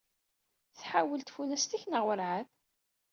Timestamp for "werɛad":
2.07-2.47